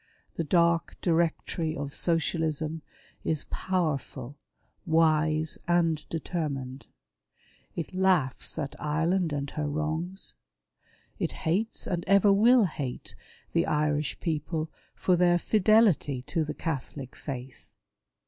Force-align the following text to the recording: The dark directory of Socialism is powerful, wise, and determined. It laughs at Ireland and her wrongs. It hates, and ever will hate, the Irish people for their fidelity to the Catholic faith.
The 0.35 0.43
dark 0.43 0.95
directory 0.99 1.77
of 1.77 1.93
Socialism 1.93 2.81
is 3.23 3.45
powerful, 3.51 4.35
wise, 4.87 5.59
and 5.67 6.03
determined. 6.09 6.87
It 7.75 7.93
laughs 7.93 8.57
at 8.57 8.73
Ireland 8.79 9.31
and 9.31 9.51
her 9.51 9.67
wrongs. 9.67 10.33
It 11.19 11.33
hates, 11.45 11.85
and 11.85 12.03
ever 12.07 12.33
will 12.33 12.65
hate, 12.65 13.13
the 13.53 13.67
Irish 13.67 14.19
people 14.19 14.71
for 14.95 15.15
their 15.15 15.37
fidelity 15.37 16.23
to 16.23 16.43
the 16.43 16.55
Catholic 16.55 17.15
faith. 17.15 17.69